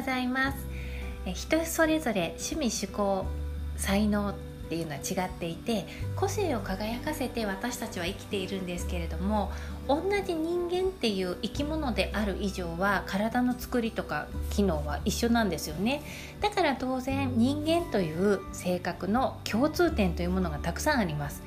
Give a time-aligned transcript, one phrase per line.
[0.00, 0.56] ございます。
[1.26, 3.26] 人それぞれ趣味趣向
[3.76, 4.34] 才能っ
[4.70, 5.84] ていうのは違っていて
[6.16, 9.52] 個性を輝かせて私たちは生きているんですけれども
[9.86, 16.00] 同じ人間っていう生き物である以上は体の作りとか機能は一緒なんですよね。
[16.40, 21.42] だから当然人間という性格の共通点というものがたくさんあります。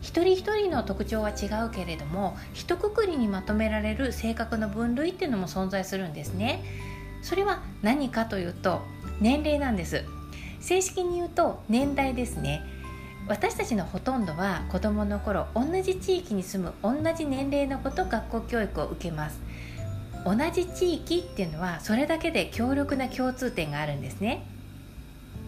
[0.00, 6.62] 一人一人の特徴は違うけれども一括りにまとめられる性格の分類っていうのも存在するんですね。
[7.26, 8.82] それは何かというと
[9.20, 10.04] 年齢なんです。
[10.60, 12.62] 正式に言うと年代ですね。
[13.26, 19.40] 私たちのほとんどは子どもの頃同じ地域に住む同じ年齢の子と学校教育を受けます。
[20.24, 24.46] 同じ地域っていうのはそれだけで強力な共通点があるんですね。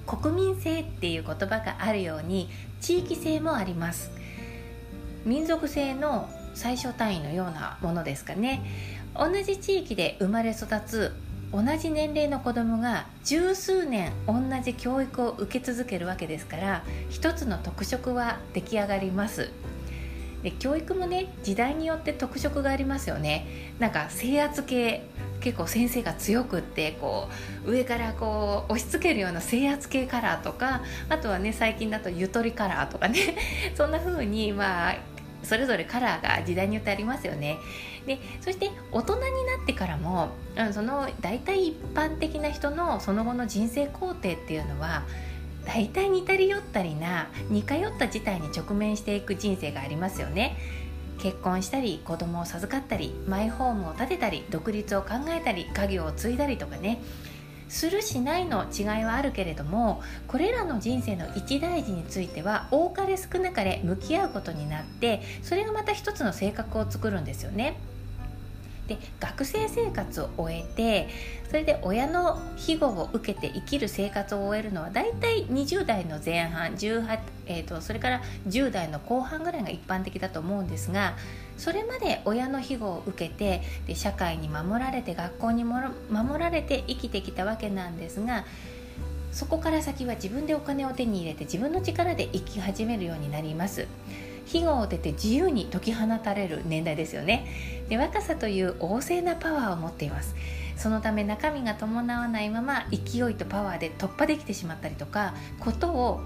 [0.05, 4.11] 国民性っていう言葉があるように地域性もあります。
[5.25, 8.65] 民族性の最小単位のようなものですかね。
[9.15, 19.51] 同じ地域で生まれ育つ同じ年齢の子供が十数年同じ教育を受け続けるわけですから一つの特色は出来上がります。
[20.43, 23.73] で教育もね時代によって特色がありますよね。
[23.79, 25.05] なんか制圧系
[25.41, 27.29] 結構先生が強くってこ
[27.65, 33.37] う上からこう押し付けるような制圧系カラーとかあとはね最近だとゆとりカラーとかね。
[33.75, 34.97] そんな風にまあ
[35.43, 37.59] それぞれカラーが時代によってありますよね。
[38.07, 39.29] でそして大人にな
[39.63, 40.31] ってからも
[40.73, 45.03] その大体一般的な人のその後の人生工程っていうのは
[45.67, 50.57] 大体似たり寄ったりな似通った事態に直面していく人生がありますよね。
[51.19, 57.03] 結婚したり子供を授かったりマイホームを建てたり独立を考えたり家業を継いだりとかね。
[57.69, 67.77] するしないの違いはあるけれどもこれらの人生の一大事については多かれ少なかれ向き合うことになってそれがまた一つの性格を作るんですよね。
[68.89, 71.09] で学生生活を終えて
[71.49, 81.15] それで親の庇護を受けて生きる生活を終えるのはだいたい20代の前半18、えーと、それから10代の後半ぐらいが一般的だと思うんですが
[81.59, 88.47] それまで親の庇護を受けてで社会に守られて学校にも守られて生きてきたわけなんですが
[89.33, 93.87] そこから先は自分でお金を手に入れて自分の力で生き始めるようになります。
[94.49, 97.47] 庇護を出て自由に解き放たれる年代ですよね
[97.89, 100.35] で若さという旺盛なパワーを持っています
[100.77, 106.21] そのため中身が伴わないまま勢いとパワーで突破できてしまったりとかことを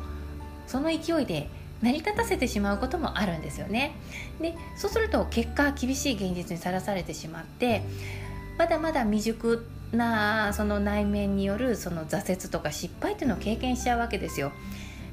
[0.66, 1.48] その勢いで
[1.82, 3.92] 成り立たせてしまうこともあるんですよね。
[4.40, 7.82] でそうすると結果厳しい現実にさらされてしまって
[8.58, 14.52] まだまだ未熟なその内面によるその挫折とか失敗っていうのを経験しちゃうわけですよ。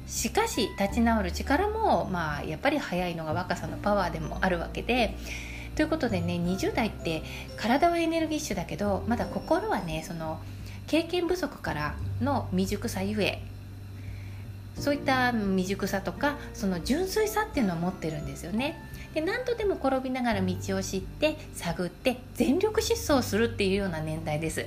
[0.06, 5.16] しかし立ち直る力も、まあ、やっぱり早いのが若さのパワーでもあるわけで。
[5.76, 7.22] ということでね20代って
[7.56, 10.40] 体はエネルギッシュだけどまだ心はねその
[10.88, 13.40] 経験不足からの未熟さゆえ
[14.76, 18.80] そういった未熟さとかその純粋さっていうのを持ってるんですよね。
[19.14, 24.66] で何度でも転びながら道を知って探って全力疾走するっていうような年代です。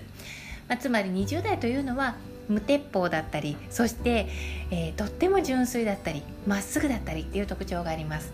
[0.68, 2.16] まあ、つまり20代というのは
[2.50, 4.28] 無鉄砲だったりそして、
[4.72, 8.34] えー、とっても純粋だったりまっすぐだったりっていう特徴があります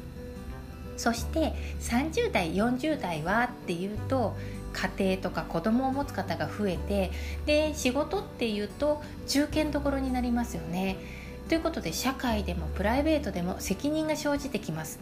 [0.98, 4.36] そして30代40代はっていうと
[4.74, 7.12] 家庭とか子供を持つ方が増えて
[7.46, 10.98] で仕事っていうと中堅どころになりますよね
[11.50, 15.00] ということで社会でもプライベートでも責任が生じてきます。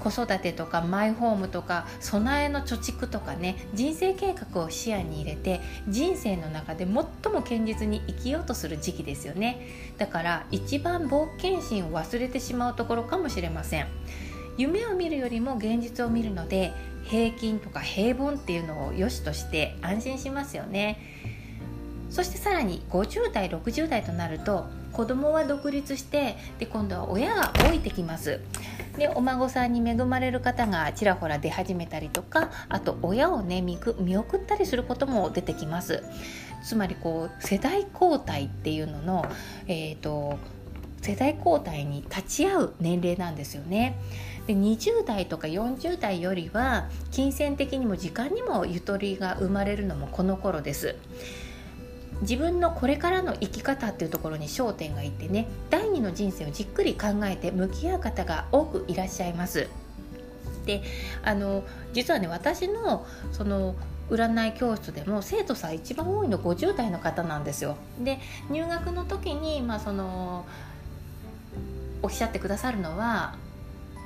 [0.00, 7.06] 子育てとかマイホームとか備えの貯蓄とかね人生計画を視野に入れて人生の中で最も
[7.42, 9.66] 堅実に生きようとする時期ですよね。
[9.98, 13.86] だから一番冒険心を忘れてしまうところかもしれません。
[14.56, 16.72] 夢を見るよりも現実を見るので
[17.04, 20.98] 平均とか平凡っていうのを良しとして安心しますよね。
[22.08, 28.40] そしてさらに50代60代となると子供は独立してで今度は親が老いてきます
[28.96, 33.76] でお孫さんに恵まれる方がちらほら出始めたりとかあと親をね見
[34.16, 36.02] 送ったりすることも出てきます
[36.64, 39.26] つまりこう世代交代っていうのの、
[39.66, 40.38] えーと、
[41.02, 43.98] 世代交代に立ち会う年齢なんですよね。
[44.46, 50.96] で20代とか40代よりは金銭的にも時間にもゆとりが生まれるのもこの頃です。
[52.24, 59.68] 自分のこれからの生き方っていうところに焦点がいってね第二の人生をじっくり考えて向き合う方が多くいらっしゃいます。
[60.66, 60.82] で
[61.22, 61.62] あの
[61.92, 63.74] 実はね私のその
[64.10, 67.76] 占い教室でも生徒さん一番多いの50代の方なんですよ。
[68.00, 68.18] で
[68.50, 70.46] 入学の時に、まあ、その
[72.02, 73.36] おっしゃってくださるのは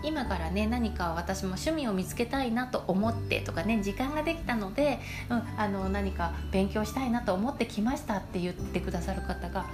[0.03, 9.67] 今からね何か私も趣味を見つけたいなと思ってとかね時間ができたので、うん、あの何か勉強したいなと思ってきましたって言ってくださる方が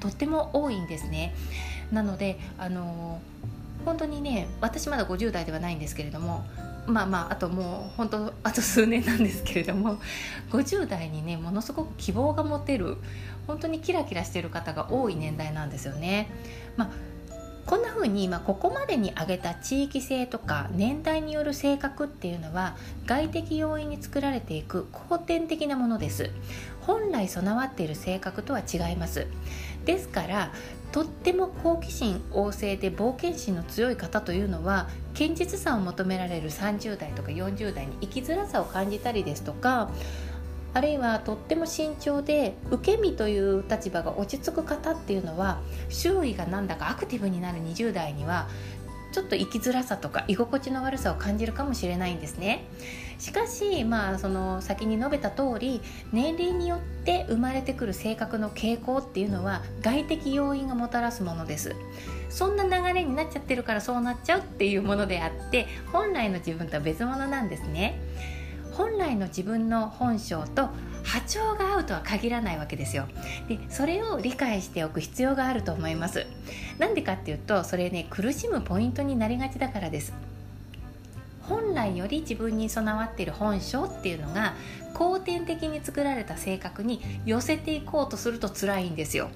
[0.00, 1.34] とっても多いんですね。
[1.92, 3.20] なのであの
[3.84, 6.44] 本当にね私まだ50代ではないんですけれども
[6.86, 9.98] まあまああともう本当あと数年なんですけれども
[10.50, 12.96] 50代にねものすごく希望が持てる
[13.46, 16.30] 本当にキラキラしてる方が多い年代なんですよね。
[16.76, 17.13] まあ
[17.94, 22.76] こんな風に、まあ、ここまでに挙げた地域性とか年代による性格っていうのは
[23.06, 26.30] 外的要因に作られていく後天的なものです。
[26.80, 29.28] 本来備わっている性格とは違います。
[29.84, 30.50] ですから
[30.90, 39.90] とっても好奇心旺盛で冒険心の強い方というのは堅実さを求められる30代とか40代に生きづらさを感じたりですとか
[40.74, 48.48] あるいはとっても慎重で受け身という立場が落ち着く方っていうのは周囲がなんだかアクティブになる20代には
[49.12, 52.64] ちょっと生きづらさとか居心地の悪さを感じるかもしれないんですね。
[53.20, 55.80] しかしまあその先に述べた通り
[56.12, 61.76] 年齢によって生まれてくる性格の傾向っていうのは外的要因がもたらすものです。
[62.28, 68.00] そんな流れになっちゃってるからそうなっちゃうっていうものであって本来の自分とは別物なんですね。
[68.76, 70.68] 本来の自分の本性と
[71.02, 73.06] 波長が合うとは限らないわけですよ。
[73.48, 76.26] でそれを理解しておく必要があると思います。
[76.78, 80.12] なんでかっていうとそれね苦しむポイントになりがちだからです。
[81.48, 84.54] 本来より自分に備わっている本性っていうのが
[84.94, 89.28] 後天的に作られた性格に寄せていこうとすると辛いんですよ、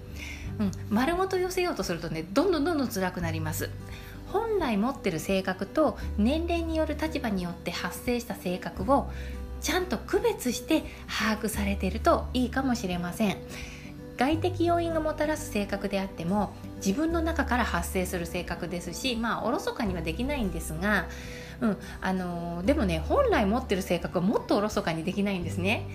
[0.58, 3.68] うん、丸ごと寄せようとするとねどんどんどんどん辛くなります。
[4.32, 9.10] 本来持ってる性格と年齢による立場によって発生した性格を
[9.60, 13.36] ちゃんと区別して把握されているといいかもしれません。
[14.18, 16.52] 外的要因がもたらす性格であっても
[16.84, 21.06] 自分の中から発生する性格ですしまあおろそかにはできないんですが、
[21.60, 25.88] うんあのー、でもね本来持ってる性格はもっとおろそかにできないんですね。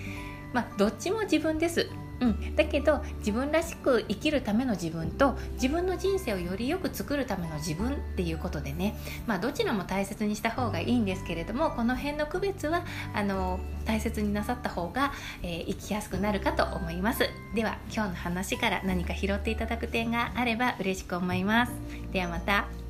[0.54, 1.90] まあどっちも自分です。
[2.20, 8.96] うん、だけど自分らしく生きるための自分と自分の人生をよりよく作るための自分っていうことでね、
[9.26, 12.84] まあ、どちらも大切にした方がいいんですけれどもこの辺の区別は
[13.14, 15.12] あの大切になさった方が、
[15.42, 17.28] えー、生きやすくなるかと思います。
[17.54, 21.72] では今日の話から何か拾っていただく点があれば嬉しく思います。
[22.12, 22.83] ではまた。